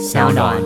[0.00, 0.56] 小暖。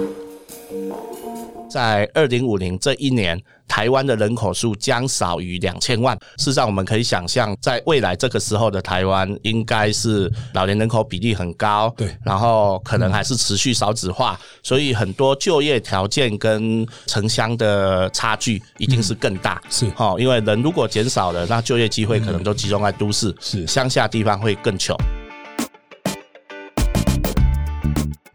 [1.69, 6.17] 在二零五零这一年，台湾的人口数将少于两千万。
[6.38, 19.61] 事实上，我们可以想象，在未来这个时候的台湾，应该是老年人口比例很高，对，然后可能还是持续少子化，所以很多就业条件跟城乡的差距一定是更大。
[19.69, 24.96] 是哦，因为人如果减少了，那就业机会可能都集中在都市，是乡下地方会更穷。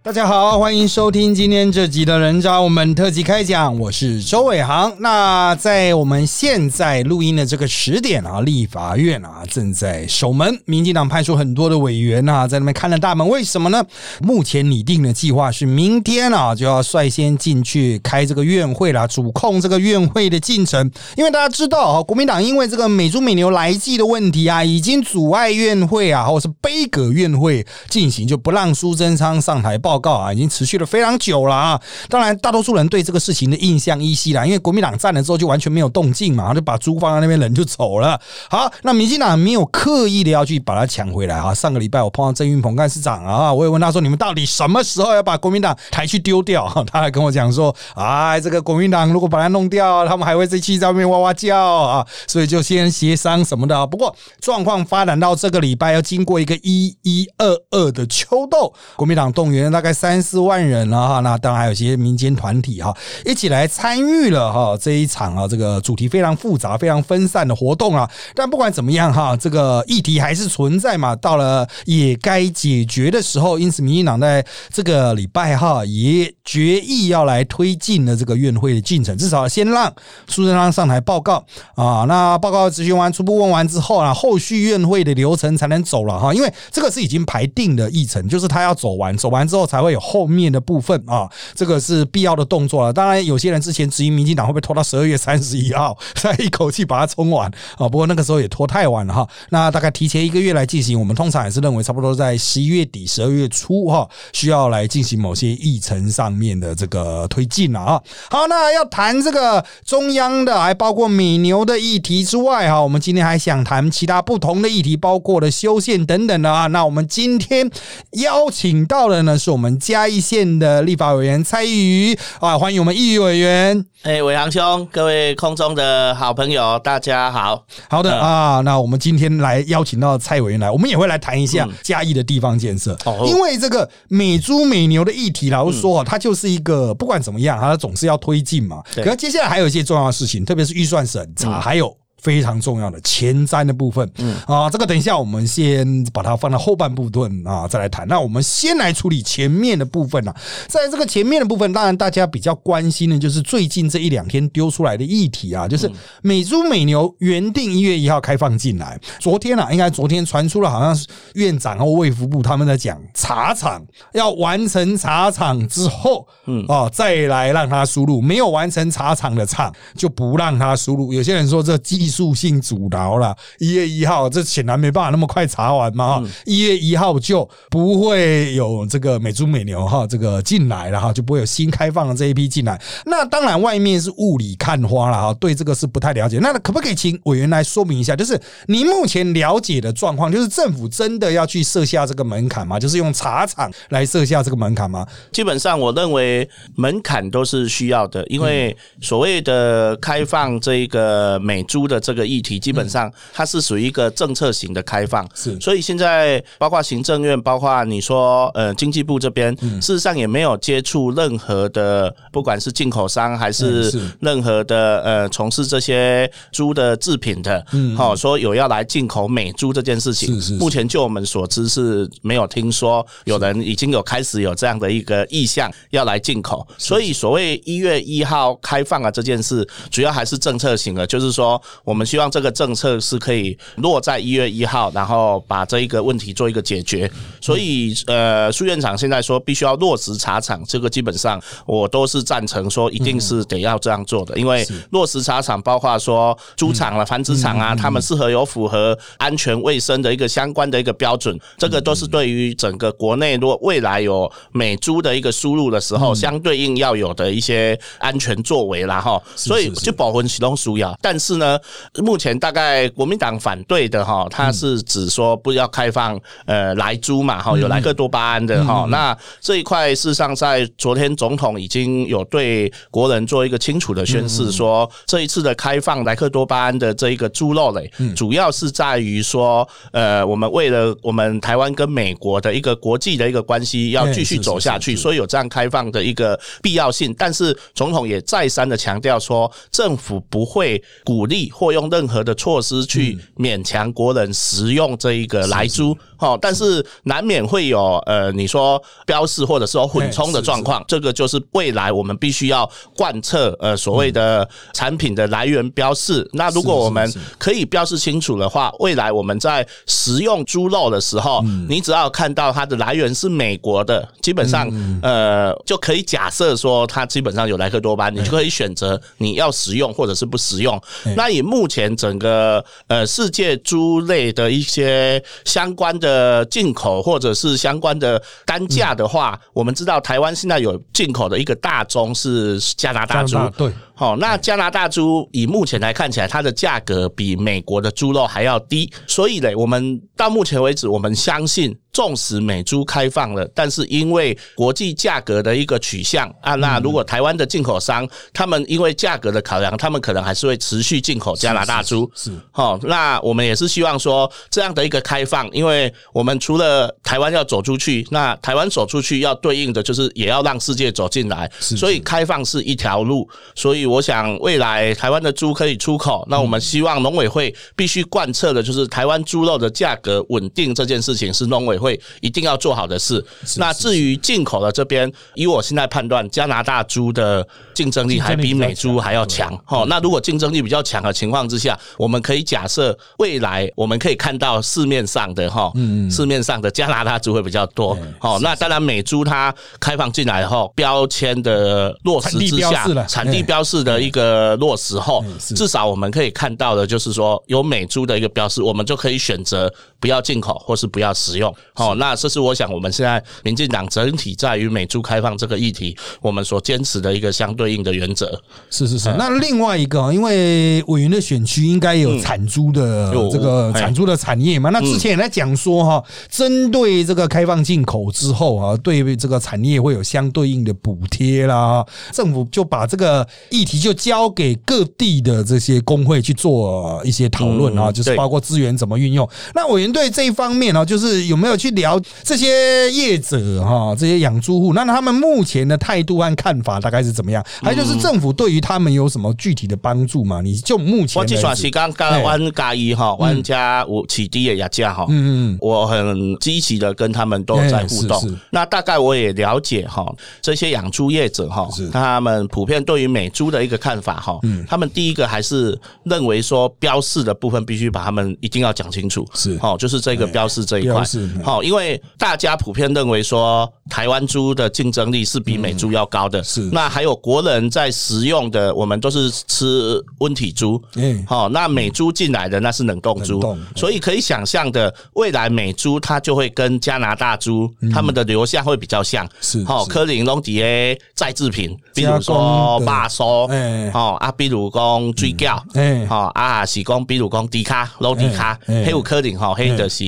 [0.01, 4.95] 大家好，欢迎收听今天这集的人渣我们特辑开讲，我是周伟航。
[4.99, 13.27] 那在我们现在录音的这个时点啊，立法院啊正在守门，民进党派出很多的委员啊在那边看了大门。
[13.27, 13.83] 为什么呢？
[14.21, 20.89] 目前拟定的计划是明天啊就要率先进去开这个院会啦，主控这个院会的进程。
[21.17, 31.79] 因为大家知道啊，国民党因为这个美猪美牛来记的问题啊，已经阻碍院会啊，或是杯葛院会进行，就不让苏贞昌上台报告啊，已经持续了非常久了啊。
[32.07, 38.19] 当然，大多数人对这个事情的印象依稀啦，因为国民党占了之后就完全没有动静嘛，就把猪放在那边，人就走了。
[38.49, 41.53] 好，那民进党没有刻意的要去把它抢回来啊。
[41.53, 53.85] 上个礼拜我碰到郑运鹏干事长啊，我也问他说：“你们到底什么时候要把国民党抬去丢掉？”他还跟我讲说：“哎，这个国民党如果把它弄掉，他们还会在气上面哇哇叫啊，所以就先协商什么的。
[53.87, 62.93] 不过状况发展到这个礼拜，要经过一个一一二二的秋斗，国民党动员了大概三四万人了哈，那当然还有些民间团体哈
[63.25, 68.09] 一起来参与了哈这一场啊，这个主题非常复杂、非常分散的活动啊。
[68.35, 79.89] 但不管怎么样哈，这个议题还是存在嘛，到了也该解决的时候，因此民进党在这个礼拜哈也决议要来推进了这个院会的进程，至少先让
[80.27, 81.41] 苏贞昌上台报告
[81.75, 82.03] 啊。
[82.05, 92.91] 那报告执行完、初步问完之后啊，后续院会的流程才能走了哈，因为这个是已经排定的议程，就是他要走完，走完之后才会有后面的部分啊，这个是必要的动作了。
[92.91, 99.27] 当然，有些人之前质疑民进党会不会拖到十二月三十一号 再一口气把它冲完啊，不过那个时候也拖太晚了哈。
[99.49, 108.01] 那大概提前一个月来进行，我们通常也是认为差不多在十一月底、十二月初哈，需要来进行某些议程上面的这个推进了啊。
[108.31, 116.67] 好，那要谈这个中央的，还包括美牛的议题之外哈，我们今天还想谈其他不同的议题，包括了修宪等等的啊。
[116.67, 117.69] 那我们今天
[118.13, 123.85] 邀请到的呢，是我嘉义县的立法委员蔡依瑜啊，欢迎我们依瑜委员。
[124.03, 127.65] 哎，伟航兄，各位空中的好朋友，大家好。
[127.89, 138.81] 好的啊，那我们今天来邀请到蔡委员来，我们也会来谈一下嗯嘉义的地方建设，哦因为这个美猪美牛的议题，老实说，它就是一个不管怎么样，它总是要推进嘛。
[138.95, 141.95] 对可是接下来还有一些重要的事情，特别是预算审查，还有。
[142.21, 144.35] 非常重要的前瞻的部分，嗯。
[144.45, 148.07] 啊，这个等一下我们先把它放到后半部分啊，再来谈。
[148.07, 150.35] 那我们先来处理前面的部分啊，
[150.67, 155.91] 在这个前面的部分，当然大家比较关心的就是最近这一两天丢出来的议题啊，就是
[156.21, 163.81] 美猪美牛原定一月一号开放进来，昨天啊，应该昨天传出了，好像是院长和卫福部他们在讲茶厂
[164.13, 166.65] 要完成茶厂之后，嗯。
[166.67, 171.11] 啊，再来让它输入，没有完成茶厂的厂就不让它输入。
[171.11, 182.79] 有些人说这技术性阻挠了，一月一号这显然没办法那么快查完嘛，哈一月一号就不会有这个美猪美牛哈这个进来了哈，就不会有新开放的这一批进来。
[183.05, 186.39] 那当然外面是雾里看花了哈，对这个是不太了解。
[186.39, 192.79] 那可不可以请委员来说明一下，就是您目前了解的状况，就是政府真的要去设下这个门槛吗？
[192.79, 195.05] 就是用茶厂来设下这个门槛吗？
[195.31, 205.27] 基本上，我认为门槛都是需要的，因为所谓的开放这个美猪的这个议题，基本上它是属于一个政策型的开放。
[205.35, 205.59] 是。
[205.59, 213.91] 所以现在包括行政院，包括你说呃经济部这边，事实上也没有接触任何的，不管是进口商还嗯是。
[213.91, 220.53] 是任何的呃从事这些猪的制品的，嗯，好说有要来进口美猪这件事情，是是是。
[220.55, 237.11] 目前就我们所知是没有听说有人已经有开始有这样的一个意向要来进口，所以所谓一月一号开放啊这件事，主要还是政策型的，就是说我们希望这个政策是可以落在一月一号，然后把这一个问题做一个解决。
[237.41, 259.19] 所以呃，苏院长现在说必须要落实茶厂，这个基本上我都是赞成说一定是得要这样做的，因为落实茶厂包括说猪场了、繁殖场啊，他们适合有符合安全卫生的一个相关的一个标准，这个都是对于整个国内如果未来有美猪的一个输入的时候，相对应要有的一些安全作为啦哈。
[259.35, 259.81] 所以是是。
[259.89, 261.57] 就保魂启动输要，但是呢，
[261.97, 268.85] 目前大概国民党反对的哈，他是指说不要开放呃莱猪嘛哈，有莱克多巴胺的哈。
[268.89, 287.13] 那这一块事实上在昨天总统已经有对国人做一个清楚的宣示，说这一次的开放莱克多巴胺的这一个猪肉类，主要是在于说呃，我们为了我们台湾跟美国的一个国际的一个关系要继续走下去，所以有这样开放的一个必要性。
[287.17, 295.97] 但是总统也再三的强调说，政府不会鼓励或用任何的措施去勉强国人食用这一个来猪。
[296.19, 306.29] 好，但是难免会有呃，你说标示或者说混充的状况，这个就是未来我们必须要贯彻呃所谓的产品的来源标示。
[306.33, 314.69] 那如果我们可以标示清楚的话，未来我们在食用猪肉的时候，你只要看到它的来源是美国的，基本上
[315.01, 320.77] 呃就可以假设说它基本上有莱克多巴，你就可以选择你要食用或者是不食用。
[321.15, 326.08] 那以目前整个呃世界猪类的一些相关的。
[326.09, 341.77] 呃，进口或者是相关的单价的话，我们知道台湾现在有进口的一个大宗是加拿大猪，对，好，那加拿大猪以目前来看起来，它的价格比美国的猪肉还要低，所以嘞，我们到目前为止，我们相信。
[341.91, 352.09] 纵使美猪开放了，但是因为国际价格的一个取向啊，那如果台湾的进口商他们因为价格的考量，他们可能还是会持续进口加拿大猪。
[352.13, 363.27] 是，好，那我们也是希望说这样的一个开放，因为我们除了台湾要走出去，那台湾走出去要对应的就是也要让世界走进来，所以开放是一条路。
[363.55, 371.79] 所以我想未来台湾的猪可以出口，那我们希望农委会必须贯彻的就是台湾猪肉的价格稳定这件事情是农委。
[371.79, 373.25] 会一定要做好的事。
[373.55, 379.49] 那至于进口的这边，以我现在判断，加拿大猪的竞争力还比美猪还要强。
[379.67, 385.71] 哦，那如果竞争力比较强的情况之下，我们可以假设未来我们可以看到市面上的哈，
[386.11, 387.97] 市面上的加拿大猪会比较多。
[388.19, 395.23] 哦，那当然美猪它开放进来后，标签的落实之下，产地标示的一个落实后，
[395.55, 401.53] 至少我们可以看到的就是说，有美猪的一个标识，我们就可以选择不要进口或是不要使用。
[401.73, 408.39] 好，那这是我想我们现在民进党整体在于美猪开放这个议题，我们所坚持的一个相对应的原则。
[408.69, 409.13] 是是是。
[409.17, 414.69] 那另外一个，因为委员的选区应该有产猪的这个产猪的产业嘛？
[414.69, 421.85] 那之前也在讲说哈，针对这个开放进口之后啊，对这个产业会有相对应的补贴啦。
[422.11, 429.27] 政府就把这个议题就交给各地的这些工会去做一些讨论啊，就是包括资源怎么运用。
[429.53, 431.59] 那委员对这一方面呢，就是有没有？
[431.59, 437.45] 去聊这些业者哈，这些养猪户，那他们目前的态度和看法大概是怎么样？
[437.61, 440.39] 还有就是政府对于他们有什么具体的帮助吗？
[440.41, 448.39] 你就目前，我计算是刚刚玩加一哈，玩家我起低的压价哈，嗯嗯，我很积极的跟他们都在互动。
[448.51, 450.05] 那大概我也了解哈，
[450.41, 461.03] 这些养猪业者哈，他们普遍对于美猪的一个看法哈，他们第一个还是认为说标示的部分必须把他们一定要讲清楚，是哦，就是这个标示这一块。
[461.43, 466.69] 好，因为大家普遍认为说台湾猪的竞争力是比美猪要高的，是。
[466.71, 473.41] 那还有国人在食用的，我们都是吃温体猪，嗯，好，那美猪进来的那是冷冻猪，
[473.75, 490.05] 所以可以想象的，未来美猪它就会跟加拿大猪它们的流向会比较像，是好，科林隆迪 A 再制品，比如说马酥，哎，好啊，比如讲追胶，哎，好啊，是讲比如讲迪卡、罗迪卡，黑有科林哈，的是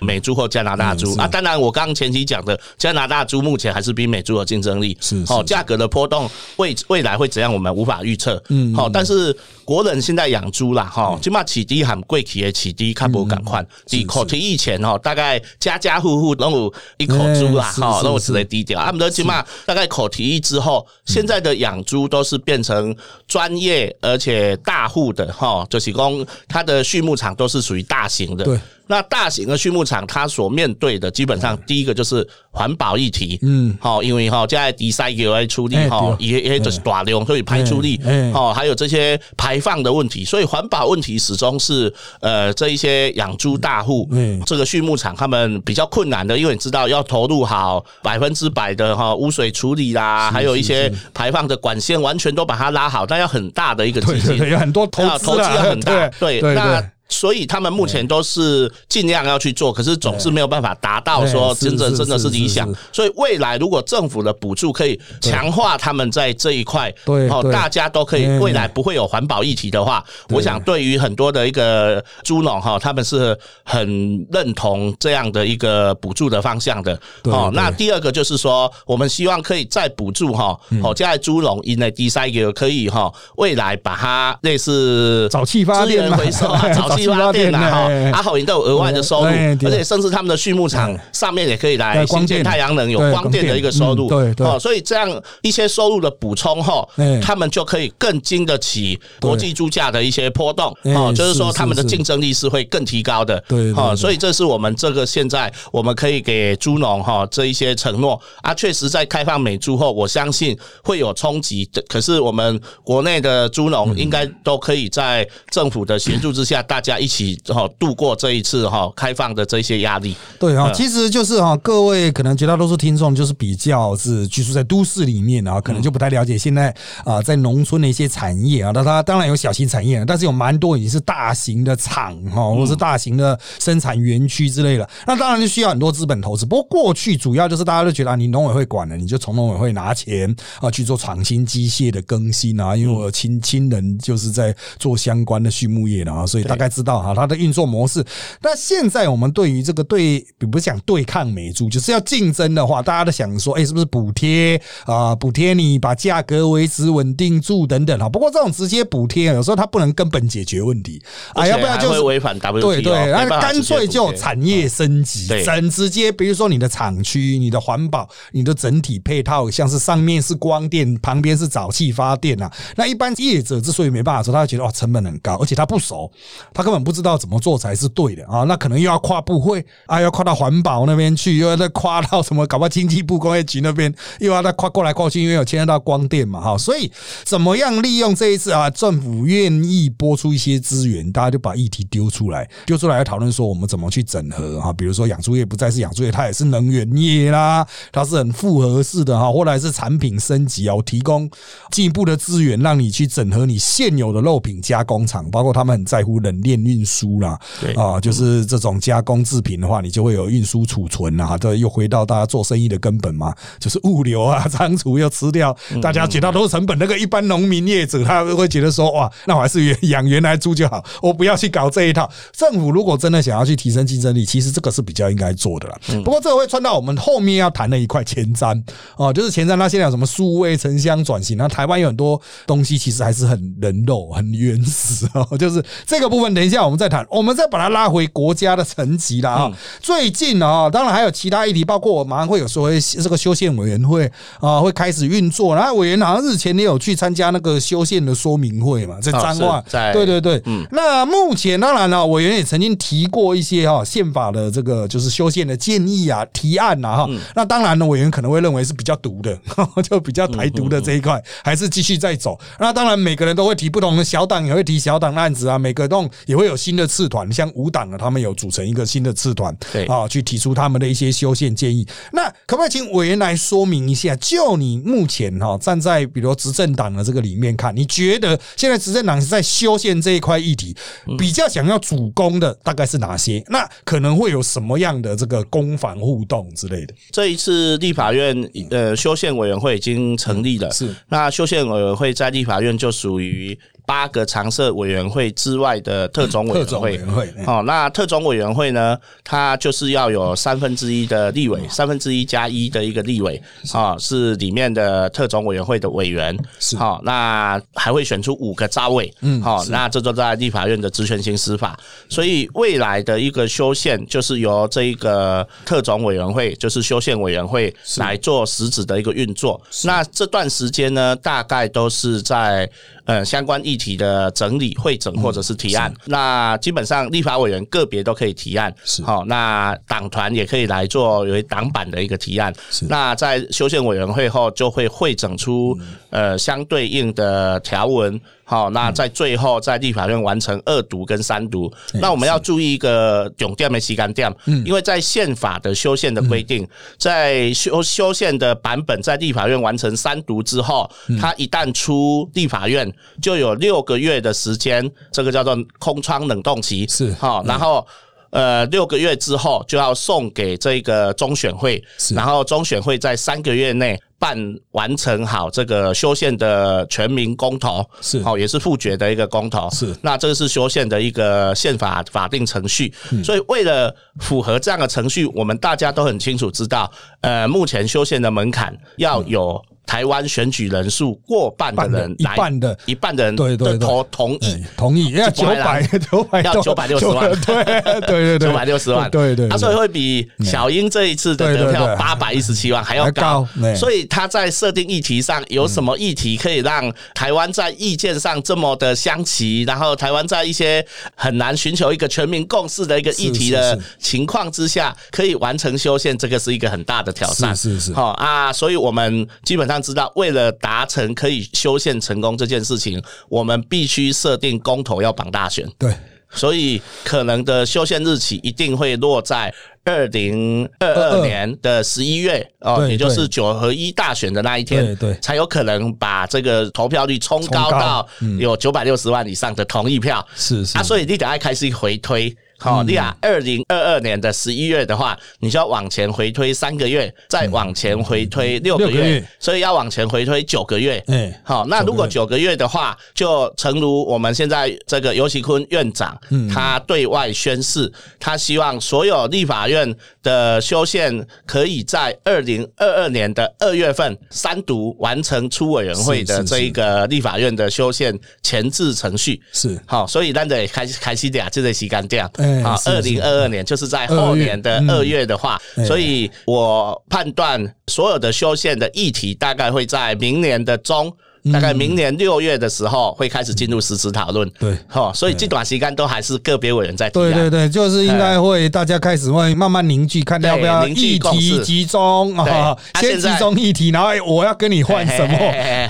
[0.00, 0.92] 美猪或加拿大。
[0.92, 8.42] 猪啊，当然我刚刚前期讲的加拿大猪目前还是比美猪有竞争力，是哦，价格的波动未未来会怎样，我们无法预测。
[8.50, 13.64] 嗯，好，但是国人现在养猪啦，哈，起码起低很贵，企业起低看不赶快。
[13.90, 18.80] 你口提以前哦，大概家家户户都有一口猪啦，哈，那我只能低调。
[18.84, 22.94] 他们都起码大概口蹄疫之后，现在的养猪都是变成
[23.26, 28.44] 专业而且大户的哈，就是讲它的畜牧场都是属于大型的。
[28.44, 28.58] 对。
[28.88, 37.98] 那大型的畜牧场，它所面对的基本上第一个就是环保议题，嗯，好，因为哈，现在第三个来出力哈，也也就是大量，所以排出力，
[38.34, 56.84] 哦，还有这些排放的问题，所以环保问题始终是呃这一些养猪大户，嗯，这个畜牧场他们比较困难的，因为你知道要投入好百分之百的哈污水处理啦，还有一些排放的管线完全都把它拉好，但要很大的一个资金，有很多投资要很大，对，那。
[57.12, 62.72] 所以他们目前都是尽量要去做，可是总是没有办法达到说真正真的是是理想。
[62.90, 67.28] 所以未来如果政府的补助可以强化他们在这一块，哦，对。
[67.28, 76.98] 哦大家都可以嗯未来不会有环保议题的话，我想对于很多的一个猪农哈，他们是很认同这样的一个补助的方向的。
[77.24, 80.80] 哦，那第二个就是说，我们希望可以再补助哈，嗯。
[80.82, 94.46] 哦，在猪农因为第三个可以哈，未来把它类似沼气发资电回收啊、沼气发店啊，哈，阿，好，你都有额外的收入，而且甚至他们的畜牧场上面也可以来对光电新建太阳能，有光电的一个收入，对对。
[94.46, 103.82] 哦，所以这样一些收入的补充后哎，他们就可以更经得起国际猪价的一些波动，哎哦，就是说他们的竞争力是会更提高的，对对对。
[103.82, 108.20] 哦，所以这是我们这个现在我们可以给猪农哈这一些承诺。
[108.42, 120.16] 啊，确实在开放美猪后，我相信会有冲击的，可是我们国内的猪农应该都可以在政府的协助之下，大家一起哈度过这一次哈开放的这些压力。
[120.38, 128.70] 对哈，嗯其实就是哈，各位可能绝大多数听众就是比较是居住在都市里面啊，可能就不太了解现在啊在农村的一些产业啊。
[128.74, 134.88] 那它当然有小型产业，但是有蛮多已经是大型的厂哈，或是大型的生产园区之类的。
[135.06, 136.44] 那当然就需要很多资本投资。
[136.46, 142.76] 不过过去主要就是大家都觉得啊你农委会管了，你就从农委会拿钱啊去做创新机械的更新啊。
[142.76, 148.04] 因为我亲亲人就是在做相关的畜牧业的啊，所以大概知道哈它的运作模式。
[148.40, 155.14] 那现在我们对于这个对，比不是讲对抗美猪，就是要竞争的话，大家都想说，哎、是不是补贴啊？
[155.14, 158.08] 补贴你把价格维持稳定住等等哈。
[158.08, 161.02] 不过这种直接补贴，有时候它不能根本解决问题
[161.34, 162.60] 啊，要不然就是违反 W？
[162.60, 172.50] 对对，那干脆就产业升级，对整直接，比如说你的厂区、你的环保、你的整体配套，像是上面是光电，旁边是沼气发电啊。
[172.76, 176.10] 那一般业者之所以没办法做，他觉得哇成本很高，而且他不熟，
[176.54, 178.44] 他根本不知道怎么做才是对的啊。
[178.44, 186.56] 那可能又要跨部会啊，要跨到环保那边去，又要再跨到什么搞不好经济部工业局那边，又要再跨过来跨去，因为有牵涉到光电嘛哈。
[186.56, 186.90] 所以
[187.24, 194.72] 怎么样利用这一次啊，政府愿意拨出一些资源，大家就把议题丢出来，丢出来来讨论说我们怎么去整合哈。
[194.72, 201.30] 比如说养猪业不再是养猪业，它也是能源业啦，它是很复合式的哈，或者是产品升级啊，我提供
[201.70, 216.76] 进一步的资源，让你去整合你现有的肉品加工厂，包括他们很在乎冷链运输啦，对啊，就是这种加工制品的话，你就会有运输储存啊，这又回到大家做生意的根本嘛，就是物流啊、 仓储又吃掉大家绝大多数成本。
[216.78, 222.10] 那个一般农民业者他会觉得说，哇，那我还是养原来猪就好，我不要去搞这一套。
[222.32, 225.78] 政府如果真的想要去提升竞争力，其实这个是比较应该做的啦。
[226.04, 228.60] 不过这个会穿到我们后面要谈的一块前瞻
[228.96, 239.52] 哦，就是前瞻它现在有什么数位城乡转型，那台湾有很多东西其实还是很人肉、很原始哦，就是这个部分，等一下我们再谈，我们再把它拉回国家的层级啦啊。
[239.80, 242.68] 最近啊，当然还有其他议题，包括我马上会有说
[243.00, 257.08] 这个修宪委员会啊会开始运作，然后委员好像日前也有去参加那个修宪的说明会嘛，在哦彰化对对对，那目前当然了，委员也曾经提过一些哈宪法的这个就是修宪的建议啊、提案呐哈。
[257.36, 259.38] 那当然呢，委员可能会认为是比较毒的，
[259.88, 262.36] 就比较台独的这一块，还是继续在走。
[262.58, 271.86] 那当然，每个人都会提不同的小党，也会提小党的案子啊，每个栋也会有新的次团，像五党啊，他们有组成一个新的次团，对啊，去提出他们的一些修宪建议。
[272.14, 274.16] 那可不可以请委员来说明一下？
[274.16, 280.74] 就你目前哈站在比如执政党的这个里面看，你觉得现在执政党是在修宪这一块议题
[281.18, 283.44] 比较想要主攻的大概是哪些？
[283.48, 286.94] 那可能会有什么样的这个攻防互动之类的？
[287.10, 288.34] 这一次立法院
[288.70, 296.92] 呃修宪委员会已经成立了，是那修宪委员会在立法院就属于八个常设委员会之外的特种委员会。
[296.92, 303.40] 委员会，哎哦，那特种委员会呢，它就是要有三分之一的立委，三分之一加一的一个立委
[303.72, 306.36] 啊、是里面的特种委员会的委员。
[306.58, 309.12] 是好、那还会选出五个招委。
[309.20, 319.60] 嗯好、那这就在立法院的职权性司法，所以未来的一个修宪就是由这一个特种委员会，就是修宪委员会来做实质的一个运作。
[319.84, 322.68] 那这段时间呢，大概都是在
[323.12, 325.92] 呃相关议题的整理、会诊或者是提案。
[326.06, 332.50] 那基本上立法委员个别都可以提案，是好、那党团也可以来做有一党版的一个提案。
[332.88, 335.78] 那在修宪委员会后，就会会整出、
[336.08, 338.18] 呃相对应的条文。
[338.44, 341.72] 好，那在最后在立法院完成二读跟三读。
[341.94, 344.30] 那我们要注意一个永电没吸干电，
[344.64, 346.68] 因为在宪法的修宪的规定，
[346.98, 357.12] 在修修宪的版本在立法院完成三读之后，它一旦出立法院，就有六个月的时间，这个叫做空窗冷冻期，是。
[357.14, 357.86] 好，然后。
[358.32, 361.82] 呃，六个月之后就要送给这个中选会，
[362.14, 364.36] 然后中选会在三个月内办
[364.70, 369.94] 完成好这个修宪的全民公投，是好，也是复决的一个公投，是。
[370.00, 379.62] 那这个是修宪的一个宪法法定程序，所以为了符合这样的程序，我们大家都很清楚知道，呃，目前修宪的门槛要有。
[379.84, 393.46] 台湾选举人数过半的人，一半的，一半的人对对投同意，同意要九百九百要九百六十万，对对对对，九百六十万，对对，他所以会比小英这一次的得票八百一十七万还要高，
[393.76, 400.84] 所以他在设定议题上有什么议题可以让台湾在意见上这么的相齐，然后台湾在一些
[401.14, 409.71] 很难寻求一个全民共识的一个议题的情况之下，可以完成修宪，这个是一个很大的挑战，是是，好啊，所以我们基本上。
[409.80, 415.66] 知道，为了达成可以修宪成功这件事情，我们必须设定公投要绑大选。
[415.78, 415.94] 对，
[416.30, 430.26] 所以可能的修宪日期一定会落在二零二二年的十一月哦，也就是九合一大选的那一天，对，才有可能把这个投票率冲高到有九百六十万以上的同意票。
[430.34, 432.36] 是是啊，所以你等下开始回推。
[432.62, 441.02] 好，你啊，二零二二年的十一月的话，你就要往前回推三个月，再往前回推六个月，所以要往前回推九个月。
[441.08, 446.16] 嗯，好，那如果九个月的话，就诚如我们现在这个尤其坤院长，
[446.52, 449.92] 他对外宣誓，他希望所有立法院
[450.22, 459.40] 的修宪可以在二零二二年的二月份三读完成出委员会的这一个立法院的修宪前置程序。
[459.52, 462.22] 是好，所以咱得开开始点，就得洗干净。
[462.62, 471.14] 好，二零二二年就是在后年的二月的话，所以我判断所有的修宪的议题大概会在明年的中。
[471.50, 485.38] 大概明年六月的时候会开始进入实质讨论，对，哈，所以这段时间都还是个别委员在提对对对，就是应该会大家开始会慢慢凝聚，看要不要议题集中啊，先集中议题，然后我要跟你换什么，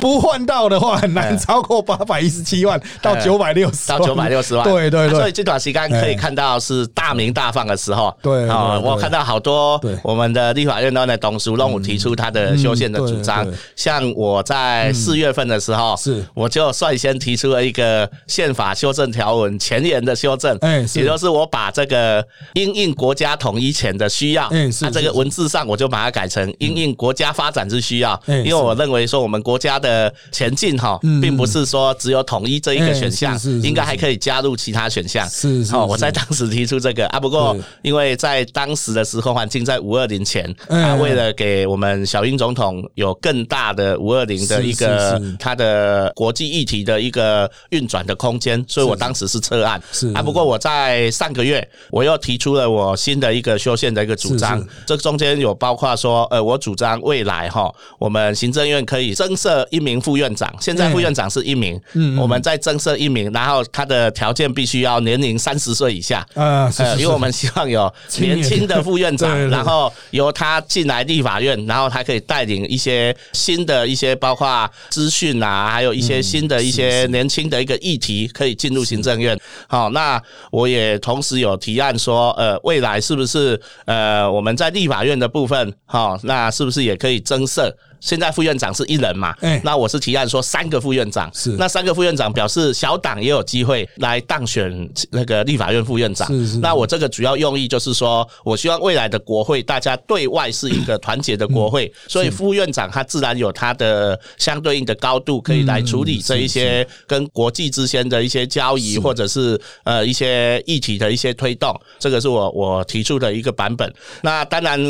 [0.01, 16.25] 不换到的话很难超过八百一十七万到九百六十到九百六十万，对对对，所以这段时间可以看到是大名大放的时候，对啊，我看到好多我们的立法院的董事龙武提出他的修宪的主张，像我在四月份的时候是。
[16.35, 35.75] 我就率先提出了一个宪法修正条文前言的修正，哎，也就是我把这个因应国家统一前的需要，嗯，那这个文字上我就把它改成因应国家发展之需要，因为我认为说我们国家的前进哈，并不是说只有统一这一个选项，应该还可以加入其他选项，是是。
[35.75, 46.13] 哦，我在当时提出这个啊，不过因为在当时的时候环境在五二零前，啊，为了给我们小英总统有更大的五二零的一个他的。
[46.15, 49.81] 国际议题的一个运转的空间，所以我当时是撤案。
[49.91, 54.65] 是啊，不过我在上个月我又提出了我新的一个修宪的一个主张。
[54.87, 60.53] 这中间有包括说，呃，我主张未来哈，我们行政院可以增设一名副院长。
[60.61, 66.27] 现在副院长是一名，嗯，我们再增设一名，然后他的条件必须要年龄三十岁以下。
[66.35, 75.93] 呃，因为我们希望有年轻的副院长，然后由他进来立法院，然后他可以带领一些新的一些包括资讯啊，还有。
[75.93, 87.77] 一些新的一些年轻的一个议题可以进入行政院，好，那我也同时有提案说，呃，未来是不是呃我们在立法院的部分，好，那是不是也可以增设？
[88.03, 89.33] 现在副院长是一人嘛？
[89.41, 96.27] 哎，那我是提案说三个副院长，是那三个副院长表示小党也有机会来当选那个立法院副院长。
[96.27, 96.59] 是是。
[96.59, 111.73] 那我这个主要用意就是说，我希望未来的国会大家对外是一个团结的国会，所以副院长他自然有他的相对应的高度，可以来处理这一些跟国际之间的一些交易，或者是呃一些议题的一些推动。
[112.01, 113.93] 这个是我我提出的一个版本。
[114.23, 114.81] 那当然，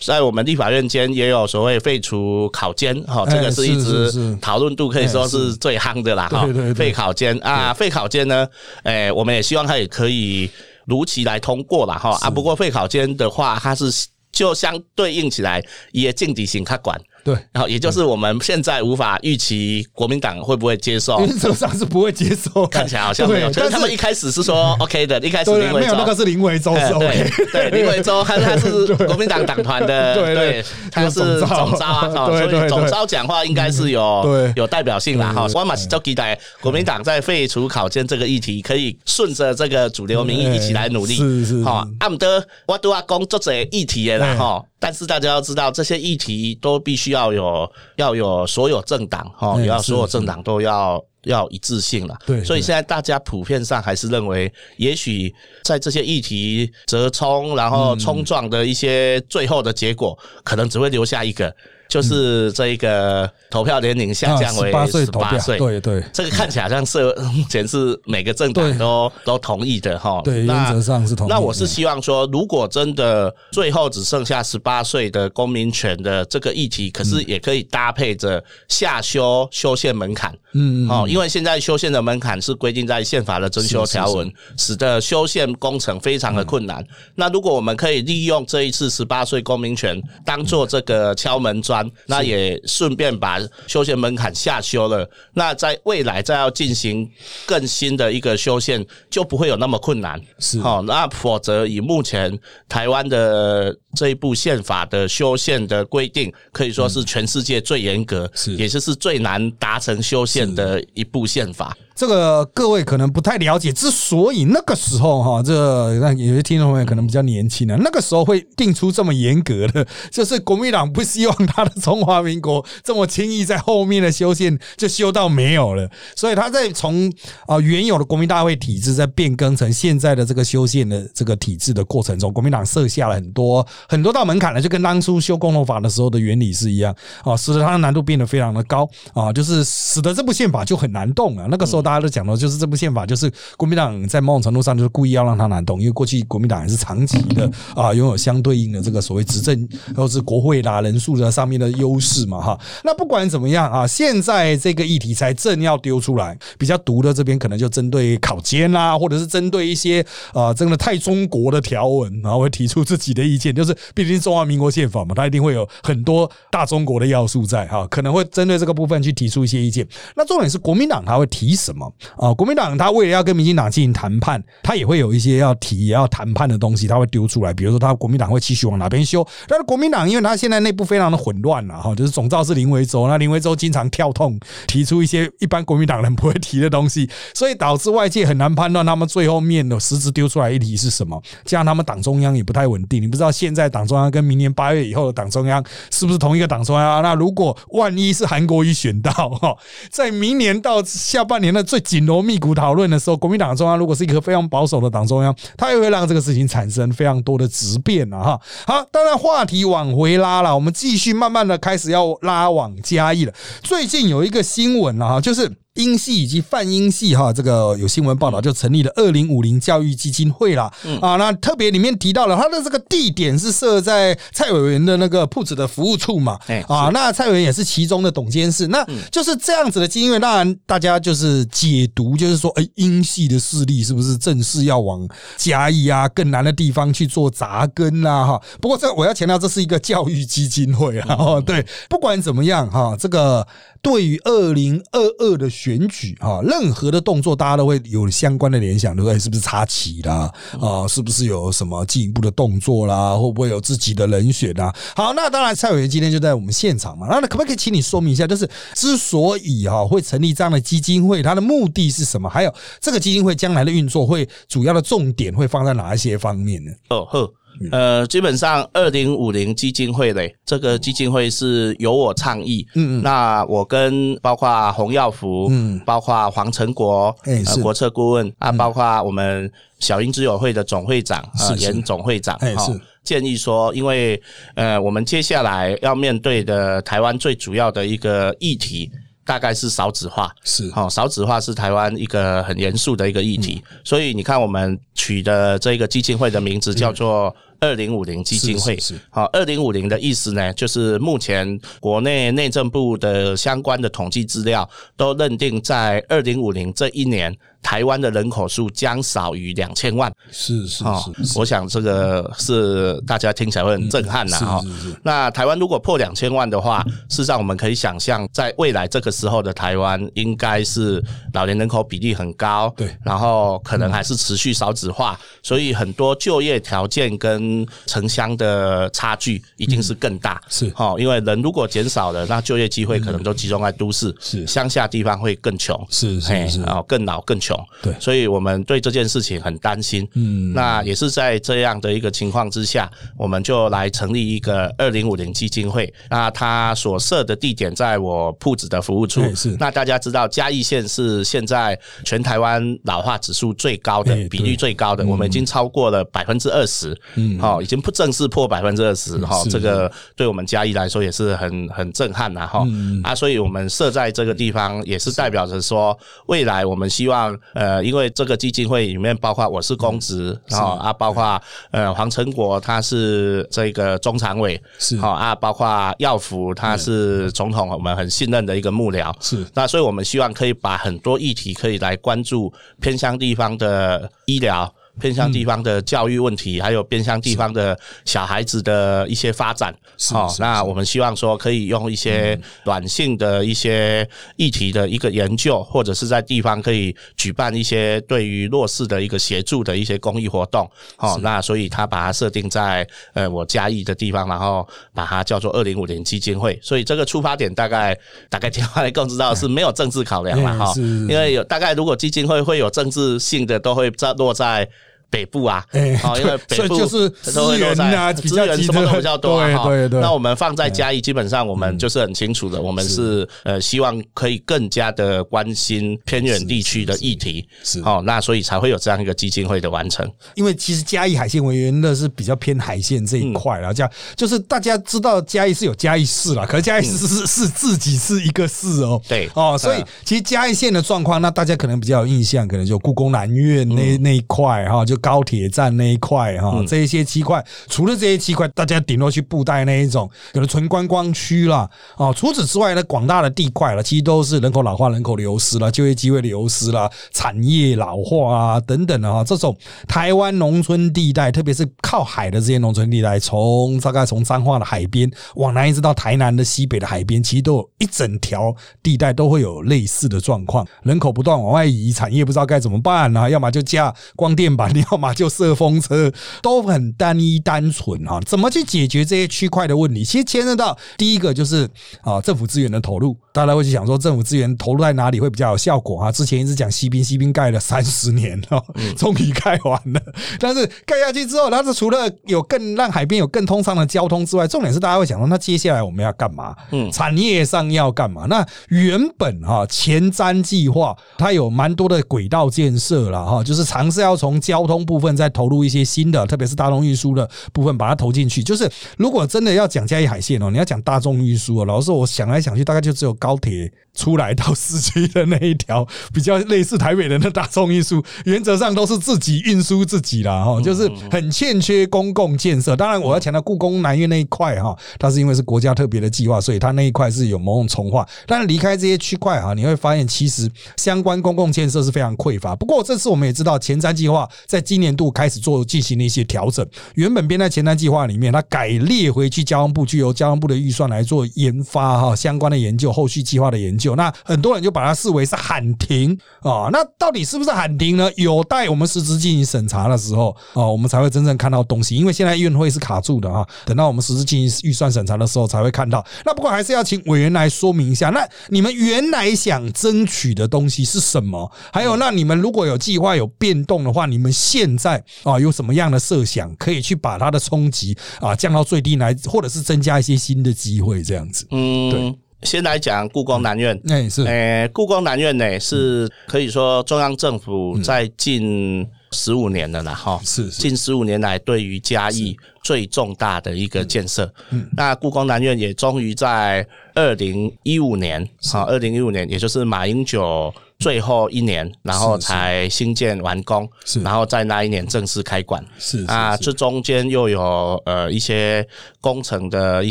[0.00, 2.40] 在我们立法院间也有所谓废除。
[2.52, 6.46] 考监哈，这个是一直讨论度可以说是最夯的啦哈。
[6.74, 8.46] 废考监啊，废考监呢，
[8.82, 10.50] 诶，我们也希望它也可以
[10.86, 12.28] 如期来通过了哈啊。
[12.28, 17.00] 不过废考监的话，它是就相对应起来也禁底型它管。
[17.24, 23.50] 对，然后也就是我们现在无法预期国民党会不会接受，原则上是不会接受，看起来好像没有。
[23.52, 35.46] 但他们一开始是说 OK 的，一开始林维洲那个是林维洲是 OK，对 林维洲他他是国民党党团的，对，他是总召啊，所以总召讲话应该是有有代表性啦哈。
[35.54, 41.86] 我马是就期待国民党在废除考监这个议题，可以顺着这个主流民意一起来努力，是是哈。
[41.98, 47.09] 阿姆德我都要工作这议题的啦哈，但是大家要知道这些议题都必须。
[47.10, 51.04] 须要有要有所有政党哈，嗯也要所有政党都要。
[51.24, 52.44] 要一致性了，对对。
[52.46, 55.30] 所以现在大家普遍上还是认为，也许
[55.62, 61.54] 在这些议题折冲，然后冲撞的一些最后的结果，可能只会留下一个，
[61.90, 65.58] 就是这一个投票年龄下降为啊十八岁。
[65.58, 70.22] 对对这个看起来好像是目前是每个政党都都同意的哈。
[70.24, 71.30] 对，那原则上是同意。
[71.30, 80.32] 那我是嗯希望说，如果真的最后只剩下十八岁的公民权的这个议题，可是也可以搭配着下修修宪门槛。
[80.52, 86.84] 嗯嗯哦，因为现在修宪的门槛是规定在宪法的征修条文，使得修宪工程非常的困难。
[87.14, 97.08] 那如果我们可以利用这一次十八岁公民权当做这个敲门砖，那也顺便把修宪门槛下修了，那在未来再要进行
[97.46, 100.20] 更新的一个修宪，就不会有那么困难。
[100.38, 102.38] 是哦，那否则以目前
[102.68, 111.76] 台湾的这一部宪法的修宪的规定，可以说是全世界最严格，是也就是最难达成修宪的一部宪法。
[112.00, 115.52] 这个各位可能不太了解，之所以那个时候哈，这
[115.98, 127.12] 那有些听众朋友可能比较年轻啊，那个时候会定出这么严格的，就是国民党不希望他的中华民国这么轻易在后面的修宪就修到没有了，所以他在从
[127.46, 141.46] 啊原有的国民大会体制在变更成现在的这个修宪的这个体制的过程中，国民党设下了很多很多道门槛了，就跟当初修共同法的时候的原理是一样啊，使得它的难度变得非常的高啊，就是使得这部宪法就很难动啊。
[141.50, 152.60] 那个时候大家都讲到，就是这部宪法就是国民党在某种程度上就是故意要让它难懂，因为过去国民党也是长期的啊拥有相对应的这个所谓执政或是国会啦人数的上面的优势嘛哈。
[152.84, 169.84] 那不管怎么样啊，现在这个议题才正要丢出来，比较毒的这边可能就针对考监啦，或者是针对一些啊真的太中国的条文，然后会提出自己的意见，就是毕竟中华民国宪法嘛，它一定会有很多大中国的要素在哈，可能会针对这个部分去提出一些意见。
[170.14, 171.79] 那重点是国民党他会提什么
[172.16, 172.32] 啊？
[172.34, 179.26] 国民党他为了要跟民进党进行谈判，他也会有一些要提也要谈判的东西，他会丢出来，比如说他国民党会继续往哪边修。
[179.46, 191.20] 但是国民党因为他现在内部非常的混乱了哈，就是总召是林维洲，那林维洲经常跳痛提出一些一般国民党人不会提的东西，所以导致外界很难判断他们最后面的实质丢出来一题是什么。
[191.44, 197.02] 这样他们党中央也不太稳定，你不知道现在党中央跟明年八月以后的党中央是不是同一个党中央？
[197.02, 199.56] 那如果万一是韩国瑜选到哈，
[199.90, 208.40] 在明年到下半年的最紧锣密鼓讨论的时候，国民党中央如果是一个非常保守的党中央，他也会让这个事情产生非常多的质变啊哈。
[208.66, 213.32] 好，当然话题往回拉了，我们继续慢慢的开始要拉往嘉义了。
[213.62, 215.50] 最近有一个新闻啊，就是。
[215.74, 220.70] 英系以及泛英系哈，这个有新闻报道就成立了二零五零教育基金会啦。
[221.00, 226.60] 啊，那特别里面提到了它的这个地点是设在蔡委员的那个铺子的服务处嘛哎。
[226.68, 230.18] 啊，那蔡委员也是其中的董监事，那就是这样子的基金会。
[230.18, 238.26] 当然，大家就是解读，就是说，哎，英系的势力是不是正式要往嘉义啊更难的地方去做扎根啦？
[238.26, 241.16] 哈，不过这我要强调，这是一个教育基金会啊。
[241.16, 243.46] 哦，对，不管怎么样哈，这个
[243.80, 249.18] 对于二零二二的选举哈，任何的动作，大家都会有相关的联想，对不对？
[249.18, 250.32] 是不是插旗啦？
[250.58, 253.14] 啊，是不是有什么进一步的动作啦？
[253.14, 254.74] 会不会有自己的人选啊？
[254.96, 257.06] 好，那当然，蔡委员今天就在我们现场嘛。
[257.10, 262.26] 那可不可以请你说明一下，就是之所以哈会成立这样的基金会，它的目的是什么？
[262.26, 266.70] 还有这个基金会将来的运作会主要的重点会放在哪一些方面呢？
[266.88, 267.30] 哦呵，
[267.70, 273.02] 呃，基本上二零五零基金会嘞，这个基金会是由我倡议，嗯嗯。
[273.02, 275.78] 那我跟包括洪耀福，嗯。
[275.84, 281.56] 包括黄成国，呃国策顾问啊，包括我们小英之友会的总会长，呃，是。
[281.56, 282.80] 是严总会长，哎哈是。
[283.02, 284.20] 建议说，因为
[284.54, 288.90] 呃，我们接下来要面对的台湾最主要的一个议题。
[289.30, 290.68] 大概是少子化，是。
[290.74, 293.78] 哦、少子化是台湾一个很严肃的一个议题，嗯。
[293.84, 298.74] 所以你看我们取的这个基金会的名字叫做二零五零基金会。
[298.74, 299.00] 是是是。
[299.08, 310.12] 好，二零五零的意思呢，就是目前国内内政部的相关的统计资料都认定，在二零五零这一年，台湾的人口数将少于两千万。
[310.30, 310.84] 是是
[311.24, 314.60] 是，我想这个是大家听起来会很震撼的哈。
[314.62, 330.42] 是是是那台湾如果破两千万的话，事实上我们可以想象，在未来这个时候的台湾，应该是老年人口比例很高，对然后可能还是持续少子化，所以很多就业条件跟跟城乡的差距一定是更大。
[330.48, 335.80] 是哦，因为人如果减少了，那就业机会可能都集中在都市，是乡下地方会更穷。
[335.88, 337.49] 是嘿是是，哦，更老更穷，
[337.82, 340.06] 对所以我们对这件事情很担心。
[340.14, 345.92] 嗯，那也是在这样的一个情况之下，我们就来成立一个二零五零基金会。
[346.08, 349.56] 那它所设的地点在我铺子的服务处哎是。
[349.58, 356.98] 那大家知道嘉义县是现在全台湾老化指数最高的哎，比率最高的，我们已经超过了百分之二十。
[357.14, 362.62] 嗯好，已经不正式破百分之二十哈，这个对我们嘉义来说也是很很震撼呐哈。
[362.66, 379.14] 嗯啊，所以我们设在这个地方，也是代表着说，未来我们希望呃，因为这个基金会里面包括我是公职，然后啊，包括呃黄成国他是这个中常委，是好啊，包括耀福他是总统，我们很信任的一个幕僚。
[379.20, 384.72] 是那所以我们希望可以把很多议题可以来关注偏乡地方的医疗。
[385.00, 389.74] 偏向地方的教育问题，还有偏向地方的小孩子的一些发展，
[390.12, 414.68] 哦，那我们希望说可以用一些软性的一些议题的一个研究，或者是在地方可以举办一些对于弱势的一个协助的一些公益活动，哦，那所以他把它设定在呃我嘉义的地方，然后把它叫做二零五零基金会，所以这个出发点大概大概听更知道是没有政治考量了哈，因为有大概如果基金会会有政治性的，都会在落在。
[415.10, 419.64] 北部啊，哎好，因为北部资源啊比资源什么都比较多啊，哈。
[419.64, 419.88] 对对。
[419.90, 423.28] 对那我们放在嘉义，基本上我们就是很清楚的，我们是。
[423.44, 430.08] 呃希望可以更加的关心偏远地区的议题，是哦，那所以才会有这样一个基金会的完成。
[430.34, 459.56] 因为其实嘉义海鲜委员乐是比较偏海鲜这一块啦，这样就是大家知道嘉义是有嘉义市啦，可是嘉义市是是自己是一个市哦，对哦，所以嗯其实嘉义县的状况，那大家可能比较有印象，可能就故宫南院那那一块哈，就高铁站那一块哈，这一些区块，除了这些区块，大家顶多去布袋那一种，有的纯观光区啦，哦，除此之外呢，广大的地块了，其实都是人口老化、人口流失了、就业机会流失了、产业老化啊等等的哈，这种
[459.88, 478.20] 台湾农村地带，特别是靠海的这些农村地带，从大概从彰化的海边往南一直到台南的西北的海边，其实都有一整条地带都会有类似的状况，人口不断往外移，产业不知道该怎么办啊，要么就架光电板，要么就射风车，都很单一单纯哈。
[478.26, 480.04] 怎么去解决这些区块的问题？
[480.04, 481.68] 其实牵涉到第一个就是
[482.02, 486.12] 啊政府资源的投入，大家会去想说政府资源投入在哪里会比较有效果啊？
[486.12, 488.64] 之前一直讲西滨，西滨盖了三十年了，
[488.96, 490.00] 终于盖完了，
[490.38, 496.54] 但是盖下去之后，它是除了有更让海边有更通畅的交通之外，重点是大家会想说，那接下来我们要干嘛？
[496.72, 498.26] 嗯产业上要干嘛？
[498.28, 508.42] 那原本哈前瞻计划它有蛮多的轨道建设了哈，就是尝试要从交通部分再投入一些新的，特别是大众运输的部分把它投进去。
[508.42, 522.76] 就是如果真的要讲嘉义海线哦，你要讲大众运输哦，老实说，我想来想去，大概就只有高铁出来到市区的那一条比较类似台北人的大众运输，原则上都是自己运输自己啦哈，就是很欠缺公共建设。
[522.76, 528.06] 当然，我要强调故宫南院那一块哈，它是因为是国家特别的计划，所以它那一块是有某种重化。
[528.26, 532.54] 但是离开这些区块哈，你会发现其实相关公共建设是非常匮乏。
[532.56, 543.96] 不过这次我们也知道，前瞻计划在今年度开始做进行了一些调整，原本编在前瞻计划里面，它改列回去交通部，具由交通部的预算来做研发哈相关的研究、后续计划的研究。
[543.96, 548.10] 那很多人就把它视为是喊停啊，那到底是不是喊停呢？
[548.16, 551.96] 有待我们实质进行审查的时候啊，我们才会真正看到东西。
[551.96, 556.04] 因为现在院会是卡住的啊，等到我们实质进行预算审查的时候才会看到。
[556.26, 561.50] 那不过还是要请委员来说明一下，那你们原来想争取的东西是什么？
[561.72, 571.46] 还有，那你们如果有计划有变动的话，你们现在啊有什么样的设想，可以去把它的冲击啊降到最低来，或者是增加一些新的机会这样子？
[571.50, 573.80] 嗯，先来讲故宫南院。
[574.10, 574.22] 是。
[574.24, 580.62] 呃，故宫南院呢是可以说中央政府在近十五年了啦，哈，是是。
[580.62, 584.32] 近十五年来对于嘉义最重大的一个建设。
[584.50, 594.02] 嗯那故宫南院也终于在二零一五年，好，二零一五年也就是马英九最后一年，然后才新建完工，是。
[594.02, 595.62] 然后在那一年正式开馆。
[595.78, 596.44] 是啊，是。
[596.44, 598.66] 这中间又有呃一些
[598.98, 599.90] 工程的一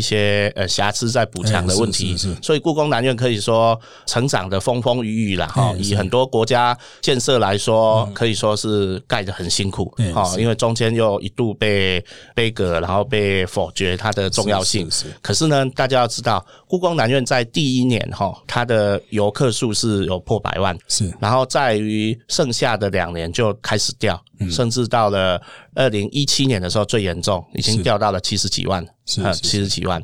[0.00, 2.42] 些呃瑕疵在补强的问题，哎是是是。
[2.42, 5.46] 所以故宫南院可以说成长的风风雨雨啦。
[5.46, 10.12] 哈、以很多国家建设来说，可以说是盖得很辛苦嗯。
[10.12, 10.40] 哦，是。
[10.40, 14.90] 因为中间又一度被被革，然后被否决它的重要性。
[14.90, 15.06] 是。
[15.22, 21.12] 可是呢，大家要知道，故宫南院在第一年哈，它的游客数是有破百万，是。
[21.18, 24.48] 然后在于剩下的两年就开始掉，嗯。
[24.48, 25.42] 甚至到了
[25.74, 30.00] 二零一七年的时候最严重，已经掉到了七十几万，七十几万。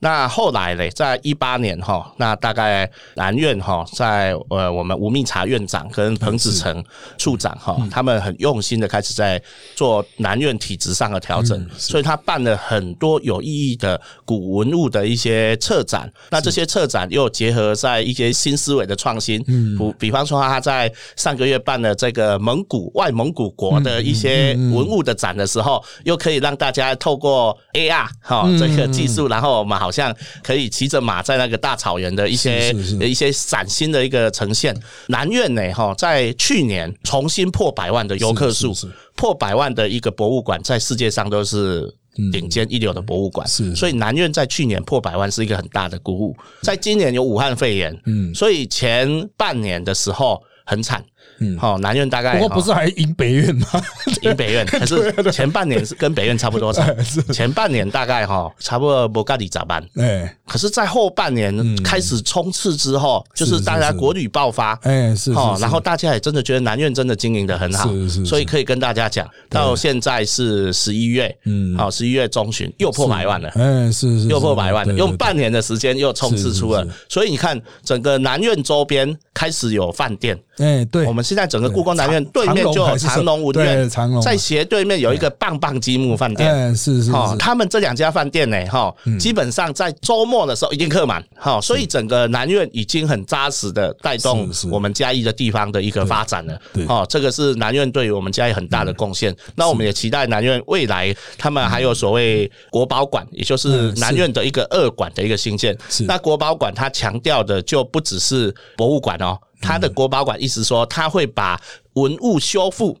[0.00, 6.84] 那后来嘞，在一八年哈，那大概南院哈，在呃我们吴密察院长跟彭子成
[7.16, 7.88] 处长哈，嗯。
[7.90, 9.40] 他们很用心的开始在
[9.74, 16.10] 做南院体制上的调嗯整，所以他办了很多有意义的古文物的一些策展。
[16.30, 19.76] 那这些策展又结合在一些新思维的创新，嗯。
[19.98, 34.74] 比比方说他在上个月办了这个蒙古外蒙古国的一些嗯文物的展的时候，又可以让大家透过 AR 哈嗯这个技术，然后我们好像可以骑着马在那个大草原的一些一些崭新的一个呈现。
[35.08, 38.74] 南苑呢哈，在去年重新破百万的游客数
[39.16, 41.94] 破百万的一个博物馆，在世界上都是。
[42.32, 46.36] 顶尖一流的博物馆，是所以南苑在去年破百万是一个很大的鼓舞。
[46.60, 51.02] 在今年有武汉肺炎，嗯所以前半年的时候很惨，
[51.38, 51.58] 嗯。
[51.58, 53.66] 好、南院大概不过不是还赢北院吗？
[54.22, 59.84] 赢北院， 可是前半年是跟北院差不多惨 是，前半年大概哈差不多不咖喱咋办？
[59.96, 60.36] 哎。
[60.46, 61.54] 可是，在后半年
[61.84, 64.72] 开始冲刺之后，就是是大家国旅爆发。
[64.82, 68.26] 哎是哦，是，然后大家也真的觉得南院真的经营的很好，是是是。
[68.26, 71.78] 所以可以跟大家讲，到现在是十一月，嗯。
[71.78, 73.48] 好，十一月中旬又破百万了。
[73.50, 86.48] 哎是是又破百万了，用半年的时间又冲刺出了所以你看整个南院周边开始有饭店，哎对，我们现在整个故宫南院对面就有长隆文对苑，长隆在斜对面有一个棒棒积木饭店。
[86.48, 89.18] 哎是是哦，他们这两家饭店呢，哈，嗯。
[89.18, 99.34] 基本上在周末的时候一定客满，哈，所以整个南院已经很扎实的带动我们嘉义的地方的一个发展了对，哦，这个是南院对于我们嘉义很大的贡献。
[99.56, 105.76] 那我们也期待南院未来他们还有所谓国宝馆，也就是南院的一个二馆的一个新建。
[105.88, 106.04] 是。
[106.04, 111.60] 那国宝馆它强调的就不只是博物馆哦，它的国宝馆意思说他会把
[111.94, 112.98] 文物修复。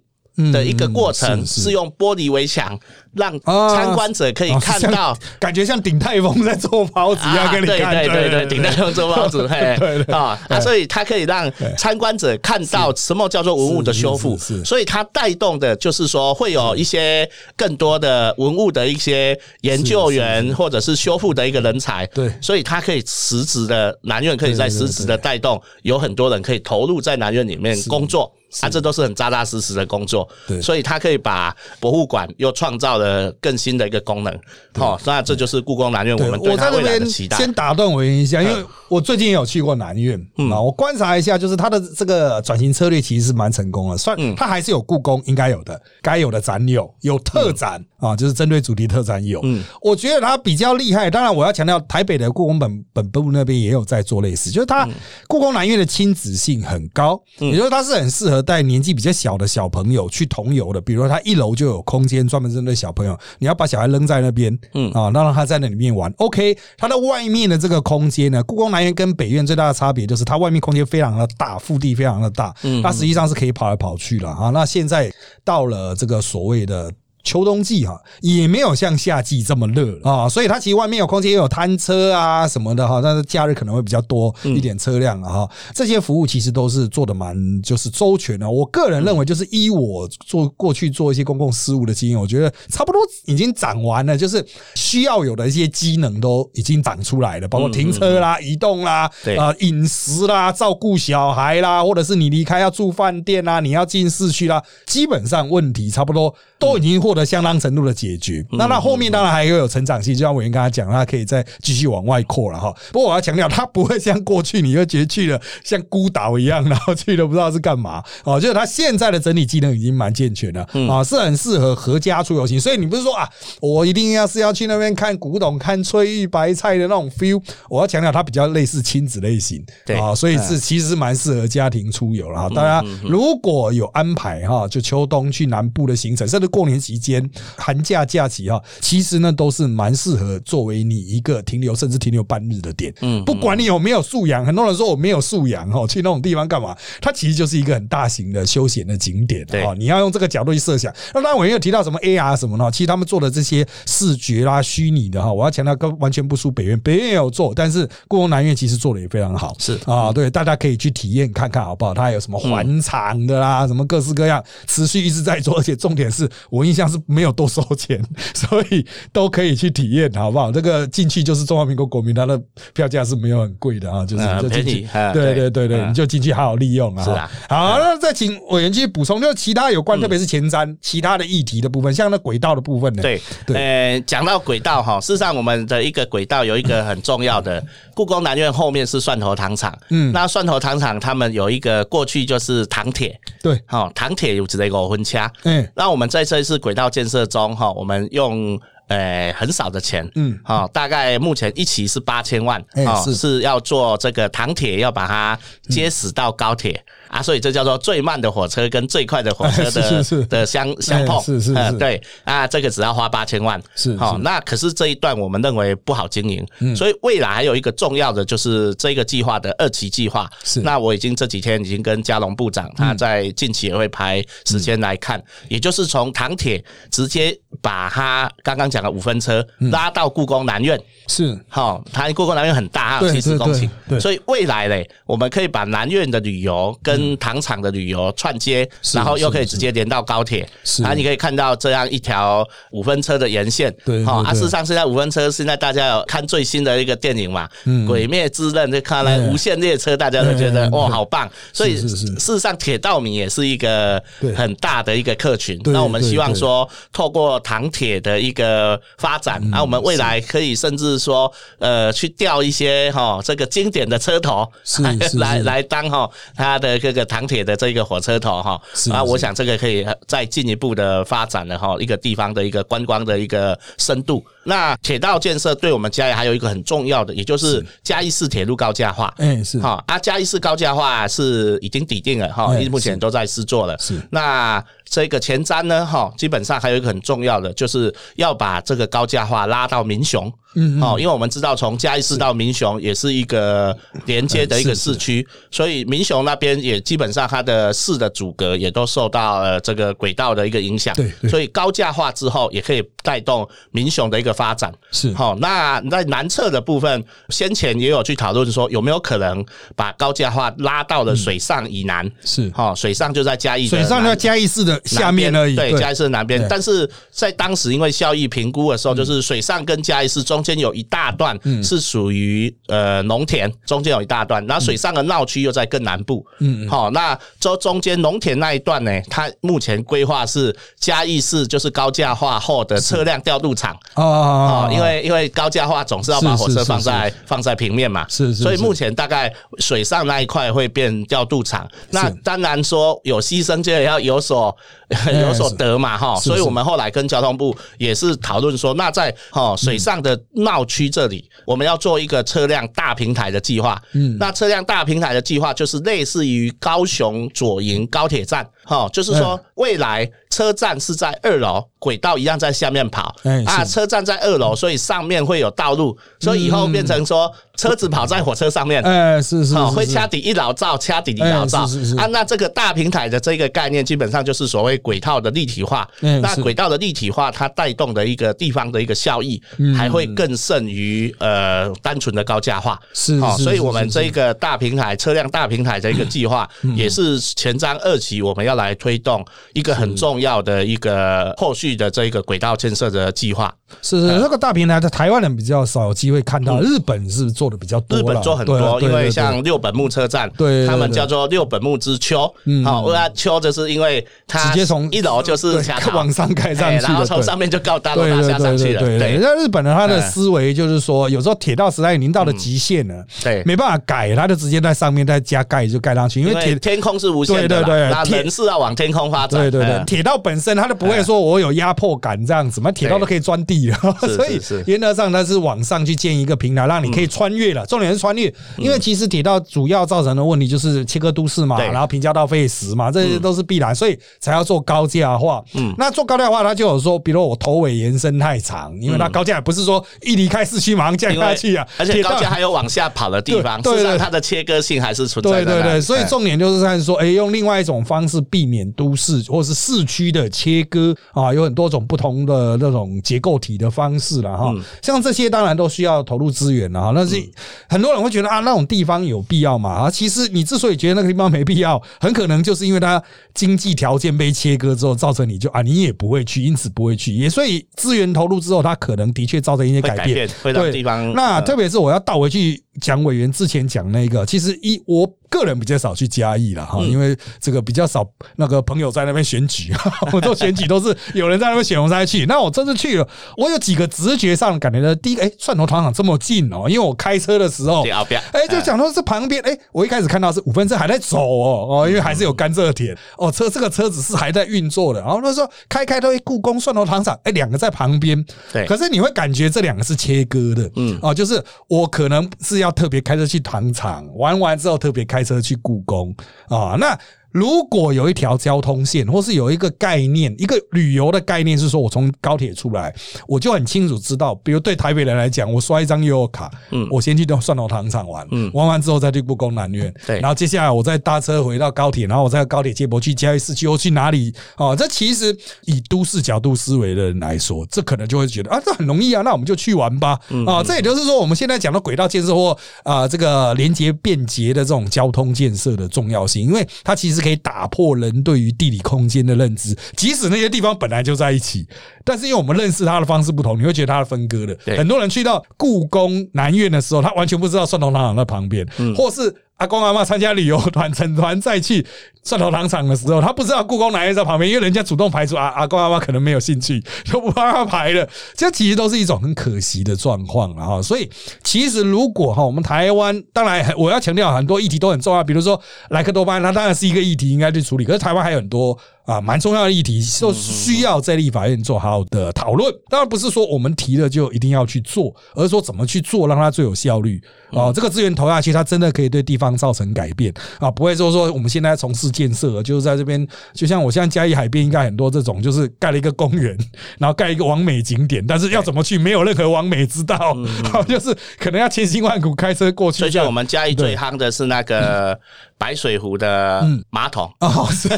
[0.52, 2.78] 的一个过程是用玻璃围墙，
[3.14, 3.74] 让啊。
[3.74, 5.16] 参观者可以看到。
[5.38, 14.36] 感觉像鼎泰丰在做包子一样，啊，对给你看，对对对，顶泰丰做包子， 嘿，对对啊啊，所以它可以让参观者看到什么叫做文物的修复。
[14.64, 22.32] 所以它带动的就是说会有一些更多的文物的一些研究员或者是修复的一个人才，对。
[22.40, 28.32] 所以它可以实质的南院可以在对对对实质的带动，有很多人可以投入在南院里面工作。
[28.62, 30.60] 啊，这都是很扎扎实实的工作，对。
[30.60, 34.32] 所以他可以把博物馆又创造了更新的一个功能，
[34.74, 37.36] 哦，那这就是故宫南院我，们对未来的边期待。
[37.36, 40.50] 先打断我一下，因为我最近也有去过南院嗯。
[40.50, 44.34] 啊，我观察一下，就是它的这个转型策略其实是蛮成功的，算嗯。
[44.36, 49.40] 它还是有故宫应该有的，该有的展有，有特展啊，就是针对主题特展有。
[49.42, 49.64] 嗯。
[49.80, 54.68] 我觉得它比较厉害，当然我要强调，台北的故宫本本部那边也有在做类似，就是嗯。
[54.68, 54.88] 它
[55.26, 66.12] 故宫南院的亲子性很高，也就是它是很适合带年纪比较小的小朋友去同游的，比如说它一楼就有空间专门针对小朋友，你要把小孩扔在那边，嗯啊，那让他在那里面玩。
[66.18, 74.50] OK，它的外面的这个空间呢，故宫南院跟北院最大的差别就是它外面空间非常的大，腹地非常的大，嗯它实际上是可以跑来跑去了啊。
[74.50, 75.12] 那现在
[75.44, 76.90] 到了这个所谓的。
[77.22, 80.10] 秋冬季哈，也没有像夏季这么热了。
[80.10, 85.50] 啊，所以它其实外面有空间，也有摊车啊什么的哈，但是假日可能会比较多一点车辆啊哈。
[85.74, 88.50] 这些服务其实都是做的蛮就是周全的。
[88.50, 99.36] 我个人认为，就是依我做过去做一些公共事务的经验，我觉得差不多已经长完了，就是需要有的一些机能都已经长出来了，包括停车啦、移动啦、对。
[99.36, 108.44] 啊饮食啦、照顾小孩啦，或者是你离开要住饭店啦，你要进市区啦，基本上问题差不多都已经获得相当程度的解决。
[108.52, 112.72] 那那后面当然还会有成长性，就像我跟刚才讲，它可以再继续往外扩了哈。
[112.92, 122.60] 不过我要强调，它不会像过去你会觉得去了像孤岛一样，然后去了不知道是干嘛哦，就是它现在的整体技能已经蛮健全了啊，是很适合合家出游型。
[122.60, 123.28] 所以你不是说啊，
[123.60, 132.48] 我一定要是要去那边看古董、看翠玉白菜的那种 feel，我要强调它比较类似亲子类型，对啊，所以是其实是蛮适合家庭出游了哈。
[132.50, 142.94] 大家如果有安排哈，就秋冬去南部的行程，甚至过年期间、寒假假期哈，其实呢都是蛮适合作为你一个停留甚至停留半日的点。
[143.00, 146.76] 嗯不管你有没有素养，很多人说我没有素养哦，去那种地方干嘛？
[147.00, 149.74] 它其实就是一个很大型的休闲的景点对哈。
[149.78, 150.92] 你要用这个角度去设想。
[151.14, 159.54] 那当然，我也有提到什么 AR 什么的，其实他们做的这些视觉啦、虚拟的哈，我要强调，跟完全不输北院，北院也有做，但是故宫南院其实做的也非常好。
[159.58, 161.94] 是啊，对，大家可以去体验看看好不好？
[161.94, 168.02] 它有什么环场的啦，什么各式各样，持续一直在做，而且重点是我印象是没有多收钱，
[168.34, 170.50] 所以都可以去体验，好不好？
[170.50, 172.40] 这个进去就是中华民国国民，它的
[172.74, 177.04] 票价是没有很贵的啊，就是就进去对对对对你就进去好好利用啊。
[177.04, 177.30] 是啊。
[177.48, 183.02] 好，那再请委员继续补充，就是其他有关，特别是前瞻其他的议题的部分，像那轨道的部分呢？
[183.02, 183.56] 对，对。
[183.56, 187.62] 呃，讲到轨道哈，事实上我们的一个轨道有一个很重要的，
[187.94, 190.12] 故宫南院后面是蒜头糖厂，嗯。
[190.12, 198.58] 那蒜头糖厂他们有一个过去就是糖铁，对，好，糖铁有这个五分掐，嗯，那我们在这次轨道建设中哈，我们用。
[198.90, 200.36] 呃，很少的钱，嗯。
[200.42, 203.14] 好、大概目前一期是八千万，哎哦是。
[203.14, 211.54] 是要做这个糖铁，要把它接死到高铁、啊，所以这叫做最慢的火车跟最快的火车的 的相相碰，哎是是是。
[211.54, 216.74] 呃对啊，这个只要花八千万，是好、是那可是这一段我们认为不好经营，嗯。
[216.76, 220.60] 所以未来还有一个重要的就是这个计划的二期计划，是。
[220.60, 229.70] 嗯那我已经这几天已经跟嘉龙部长，他在近期也会排时间来看，也就是从唐铁直接把他刚刚讲的五分车嗯。
[229.70, 230.80] 拉到故宫南院。
[231.08, 231.36] 是。
[231.48, 254.02] 好，它故宫南院很大，还有对七十公顷所以未来嘞，我们可以把南院的旅游跟糖厂的旅游串接，然后又可以直接连到高铁，是啊，你可以看到这样一条五分车的沿线，对好，啊，事实上现在五分车现在大家有看最新的一个电影嘛，嗯鬼灭之刃》就看来无限列车，大家都觉得哇好棒，所以事实上铁道迷也是一个
[254.36, 264.46] 很大的一个客群，那我们希望说透过糖铁的一个发展，嗯那我们未来可以甚至说呃去调一些哈这个经典的车头
[264.80, 268.60] 来来来当哈它的这个唐铁的这个火车头哈
[268.92, 274.24] 啊，我想这个可以再进一步的发展了哈一个地方的一个观光的一个深度。
[274.44, 279.12] 那铁道建设对我们嘉义还有一个很重要的，也就是嘉义市铁路高架化。
[279.18, 283.76] 哎是哈啊，嘉义市高架化是已经抵定了哈，目前都在施作了。
[283.78, 290.32] 是那这个前瞻呢，哈，基本上还有一个很重要的，就是要把这个高架化拉到民雄。
[290.56, 293.76] 嗯哦，因为我们知道从嘉义市到民雄也是一个
[294.06, 300.92] 连接的一个市区，所以民雄那边也基本上它的市的阻隔也都受到了这个轨道的一个影响。
[300.96, 304.72] 对对所以高架化之后也可以带动民雄的一个发展。
[304.90, 309.44] 是好、那在南侧的部分，先前也有去讨论说有没有可能
[309.76, 312.10] 把高架化拉到了水上以南。
[312.24, 316.46] 是好、水上就在嘉义的南水上在嘉义市的下面而已，对，嘉义市的南边。
[316.48, 326.24] 但是在当时因为效益评估的时候，就是水上跟嘉义市中间有一大段是属于呃农田，中间有一大段，然后水上的闹区又在更南部。
[326.38, 333.76] 嗯，好，那这中间农田那一段呢，它目前规划是嘉义市就是高架化后的车辆调度场。
[333.94, 338.42] 啊哦，因为因为高架化总是要把火车放在放在平面嘛，是是是。
[338.42, 341.68] 所以目前大概水上那一块会变调度场。
[341.90, 344.54] 那当然说有牺牲就要有所
[345.12, 346.16] 有所得嘛，哈。
[346.16, 353.80] 所以我们后来跟交通部也是讨论说，那在哈水上的闹区这里，我们要做一个车辆大平台的计划。
[353.92, 363.14] 嗯，那车辆大平台的计划就是类似于高雄左营高铁站，哈，就是说未来车站是在二楼，轨道一样在下面跑。
[363.24, 368.82] 哎啊，车站在二楼，所以上面会有道路，所以以后变成说车子跑在火车上面。
[368.82, 372.06] 哎是是哦，是是会掐底一老照，掐底一老照哎是是是啊。
[372.06, 375.86] 那这个大平台的这个概念，基本上就是所谓轨道的立体化。
[376.00, 382.80] 那轨道的立体化，它带动的一个地方的一个效益，嗯还会更胜于呃单纯的高架化。
[382.94, 393.52] 是哦，是是所以我们是这个大平台车辆大平台的一个计划，嗯也是前瞻二期我们要来推动一个很重要的一个后续的这个轨道建设的计划。
[393.82, 402.32] 是是那个大平台，在台湾人比较少有机会看到，日本是做的比较多日本做很多，因为像六本木车站，对对他们叫做六本木之丘，
[402.64, 405.60] 好，为啥丘就是因为它直接从一楼就是
[405.92, 410.10] 往上盖上去然后从上面就到大楼大厦上去了，对那日本人他的嗯。
[410.10, 413.42] 思维就是说，有时候铁道时代已经到了极限了，对。
[413.46, 419.40] 没办法改，他就直接在上面再加盖就盖上去，因因为铁天空是无限的，对对对铁是要往天空发展。
[419.40, 423.76] 对对对，嗯铁道本身它就不会说我有压迫感这样子嘛，铁道都可以钻地了，
[424.16, 427.66] 所以原则上它是往上去建一个平台，让你可以穿越了。
[427.66, 435.42] 重点是穿越，因为其实铁道主要造成的问题就是切割都市嘛，对然后平交道费时嘛，这些都是必然，所以才要做高架化。
[435.54, 445.80] 嗯，那做高架化，它就有说，比如我头尾延伸太长，因为它高架也不是说一离开市区马上降下去啊，而且高架还有往下跑的地方，对对它的切割性还是存在对对对。
[445.80, 454.54] 所以哎重点就是在说，哎，用另外一种方式避免都市或是市区的切割啊，有很多种不同的那种结构体的方式了哈。
[454.82, 456.92] 像这些当然都需要投入资源了哈。
[456.94, 457.19] 那是
[457.68, 459.70] 很多人会觉得啊，那种地方有必要嘛？
[459.70, 463.02] 啊，其实你之所以觉得那个地方没必要，很可能就是因为它
[463.34, 467.12] 经济条件被切割之后，造成你就啊，你也不会去，因此不会去。
[467.14, 476.90] 也所以资源投入之后，它可能的确造成一些会改改变变，会让对地方呃那特别是我要倒回去讲委员之前讲那个，其实一我个人比较少去嘉义了哈，嗯。
[476.90, 478.04] 因为这个比较少
[478.36, 479.72] 那个朋友在那边选举，
[480.12, 482.26] 我做选举都是有人在那边选，我才去。
[482.26, 487.84] 那我这次去了，我有几个直觉上感觉的，第一个，哎，蒜头糖厂这么近哦，因为我开车的时候
[488.32, 492.96] 哎，就讲到这旁边，哎，我一开始看到是五分车还在走哦，哦，因为还是有甘蔗田。
[493.16, 495.00] 哦，车这个车子是还在运作的。
[495.00, 498.66] 然后那时候开开到故宫蒜头糖厂，哎，两个在旁边，对。
[498.66, 506.14] 可是你会感觉这两个是切割的，嗯，哦，就是我可能是要特别开车去糖厂，玩完之后特别开车去故宫
[506.48, 506.98] 啊，那。
[507.32, 512.94] 如果有一条交通线，或是有一个概念，一个旅游的概念是说，我从高铁出来，
[513.28, 520.20] 我就很清楚知道，比如对台北人来讲，我刷一张悠游卡，嗯，我先去到蒜头糖厂玩，嗯，玩完之后再去故宫南院，对。
[520.20, 524.34] 然后接下来我再搭车回到高铁，然后我再高铁接驳去嘉义市区，又去哪里？
[524.56, 541.66] 哦，这其实以都市角度思维的人来说，这可能就会觉得啊，这很容易啊，那我们就去玩吧，啊，这也就是说，我们现在讲的轨道建设或啊这个连接便捷的这种交通建设的重要性，因为它其实可以打破人对于地理空间的认知，即使那些地方本来就在一起，
[542.04, 544.56] 但是因为我们认识它的方式不同，你会觉得它是分割的。
[544.76, 548.66] 很多人去到故宫南院的时候，他完全不知道蒜头糖厂在旁边，
[548.96, 549.34] 或是。
[549.60, 551.86] 阿公阿妈参加旅游团成团再去
[552.22, 558.08] 蒜头糖厂的时候，他不知道故宫哪位在旁边，因为人家主动排除阿阿公阿妈可能没有兴趣， 就不帮他排了。
[558.34, 560.80] 这其实都是一种很可惜的状况了哈。
[560.80, 561.10] 所以
[561.44, 568.78] 其实如果哈，我们台湾当然我要强调很多议题都很重要，比如说莱克多巴胺，它当然是一个议题应该去处理，可是台湾还有很多。
[569.06, 572.72] 啊，蛮重要的议题，就需要在立法院做好的讨论。
[572.88, 577.20] 当然不是说我们提了就一定要去做，而是说怎么去做，让它最有效率。
[577.50, 580.32] 哦，这个资源投下去，它真的可以对地方造成改变。
[580.60, 580.70] 啊！
[580.70, 586.56] 不会说说我们现在从事建设，就是在这边，就像我现在嘉义海边，应该很多这种，就是盖了一个公园，
[586.98, 590.36] 然后盖一个完美景点，但是要怎么去，没有任何完美之道，
[590.86, 593.00] 就是可能要千辛万苦开车过去。
[593.00, 595.18] 最近我们嘉义最夯的是那个
[595.58, 597.88] 白水湖的马桶，哦，是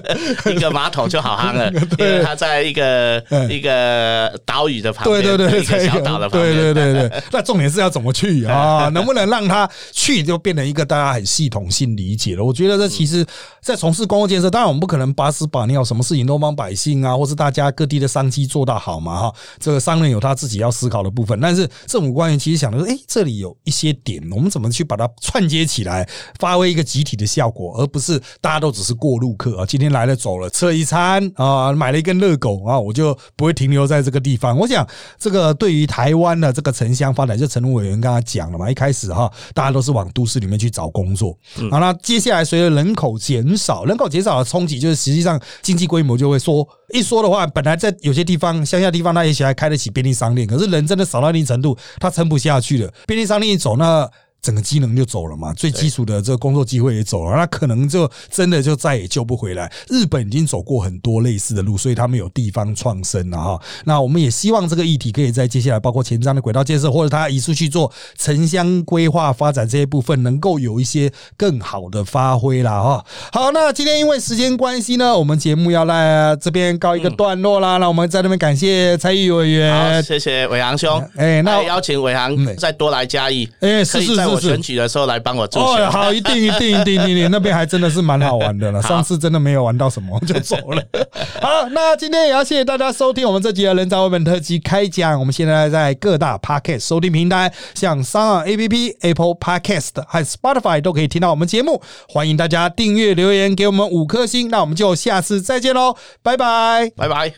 [0.50, 7.22] 一个马桶就好夯了， 因为它在一个一个岛屿的旁边，对对对，一个小岛的旁边，对对对对。
[7.32, 8.88] 那重点是要怎么去啊？
[8.92, 12.44] 能不能让他去就变成一个大家很系统性理解了？
[12.44, 13.24] 我觉得这其实，
[13.60, 19.34] 在从事公共建设，当然我们不可能把屎把尿，什么事情都帮百姓啊，或是大家各地的商机做到好嘛哈。
[19.58, 29.66] 这个商人有他自己要思考的部分，但是政府官员其实想的是，哎，这里有一些点，我们怎么去把它串接起来，发挥一个集体的效果，而不是大家都只是过路客啊。
[29.66, 34.56] 今天来了走了，吃了一餐啊，买了一根热狗啊，我就不会停留在这个地方。
[34.56, 34.86] 我想
[35.18, 41.36] 这个对于台湾的这个城乡发展，就陈委员刚刚讲了嘛，一开始哈，大家都是往都市里面去找工作，
[41.70, 46.66] 好，那接下来随着人口减少，人口减少的冲击，就是实际上经济规模就会缩。
[46.94, 52.92] 一说的话，本来在有些地方乡下地方，他也许还开得起便利商店，可是人真的少到一定程度，他撑不下去了。
[53.06, 54.06] 便利商店一走，那
[54.42, 59.72] 整个机能就走了嘛，最基础的这个工作机会也走了，那可能就真的就再也救不回来。
[59.88, 63.62] 日本已经走过很多类似的路，所以他们有地方创生了哈。
[63.84, 73.04] 那我们也希望这个议题可以在接下来，包括前瞻的轨道建设，或者他移出去做城乡规划发展这些部分，能够有一些更好的发挥啦哈。
[73.32, 77.76] 好，那今天因为时间关系呢，我们节目要来这边告一个段落啦。
[77.76, 80.02] 那我们在那边感谢参与委，员。
[80.02, 84.60] 谢谢伟航兄，哎那邀请伟航嗯再多来嘉义，哎，是是是我选。
[84.62, 88.80] 举的时候来帮我做哦，好， 一定一定一定一定，那边还真的是蛮好玩的了。
[88.82, 90.82] 上次真的没有玩到什么就走了。
[91.40, 95.18] 好，那今天也要谢谢大家收听我们这集的人造绘本特辑开讲。
[95.18, 101.82] 我们现在在各大 Podcast 收听平台，像商岸 APP、Apple Podcast 和 Spotify 都可以听到我们节目。
[102.08, 104.48] 欢迎大家订阅、留言给我们五颗星。
[104.50, 106.90] 那我们就下次再见喽，拜拜。
[106.96, 107.32] 拜拜。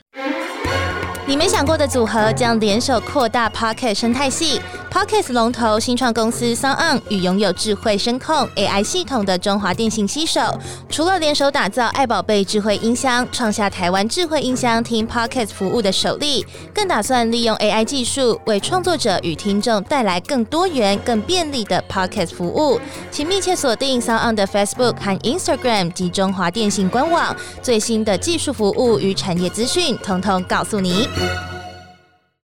[1.27, 4.61] 你没想过的组合将联手扩大 Pocket 生态系
[4.95, 10.41] Podcast 龙头新创公司 s o n 与拥有智慧声控 AI 系统的中华电信携手，
[10.89, 22.81] 除了联手打造爱宝贝智慧音箱，创下台湾智慧音箱听 Podcast 服务的首例，更打算利用 AI 技术为创作者与听众带来更多元、更便利的 Podcast 服务。
[23.11, 31.09] 请密切锁定 s o n 的 Facebook 和 Instagram 及中华电信官网，最新的技术服务与产业资讯，通通告诉你。